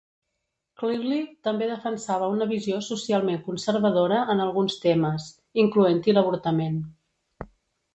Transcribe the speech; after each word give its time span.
Clearly 0.81 1.19
també 1.47 1.67
defensava 1.73 2.31
una 2.37 2.49
visió 2.53 2.81
socialment 2.89 3.39
conservadora 3.51 4.25
en 4.37 4.45
alguns 4.49 4.83
temes, 4.89 5.33
incloent-hi 5.69 6.21
l'avortament. 6.21 6.87